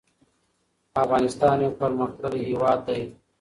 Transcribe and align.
افغانستان 1.03 1.57
يو 1.65 1.71
پرمختللی 1.79 2.41
هيواد 2.49 2.79
ده 2.87 2.97